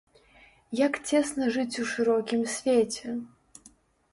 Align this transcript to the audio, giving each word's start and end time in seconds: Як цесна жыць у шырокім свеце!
Як 0.79 0.93
цесна 1.11 1.45
жыць 1.57 1.79
у 1.83 1.85
шырокім 1.91 2.41
свеце! 2.55 3.15